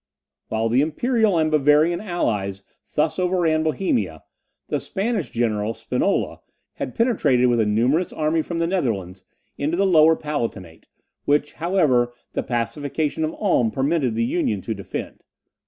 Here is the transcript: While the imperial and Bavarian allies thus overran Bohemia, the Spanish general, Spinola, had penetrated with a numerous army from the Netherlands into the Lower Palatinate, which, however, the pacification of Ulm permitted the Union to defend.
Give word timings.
While 0.47 0.67
the 0.67 0.81
imperial 0.81 1.37
and 1.37 1.51
Bavarian 1.51 2.01
allies 2.01 2.63
thus 2.95 3.19
overran 3.19 3.61
Bohemia, 3.61 4.23
the 4.67 4.79
Spanish 4.79 5.29
general, 5.29 5.75
Spinola, 5.75 6.39
had 6.77 6.95
penetrated 6.95 7.49
with 7.49 7.59
a 7.59 7.67
numerous 7.67 8.11
army 8.11 8.41
from 8.41 8.57
the 8.57 8.65
Netherlands 8.65 9.23
into 9.59 9.77
the 9.77 9.85
Lower 9.85 10.15
Palatinate, 10.15 10.87
which, 11.25 11.53
however, 11.53 12.13
the 12.33 12.41
pacification 12.41 13.23
of 13.23 13.35
Ulm 13.35 13.69
permitted 13.69 14.15
the 14.15 14.25
Union 14.25 14.59
to 14.61 14.73
defend. 14.73 15.23